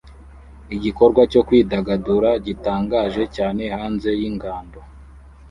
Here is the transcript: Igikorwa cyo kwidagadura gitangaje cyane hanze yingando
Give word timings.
Igikorwa 0.75 1.21
cyo 1.31 1.41
kwidagadura 1.47 2.29
gitangaje 2.45 3.23
cyane 3.35 3.63
hanze 3.75 4.09
yingando 4.19 4.79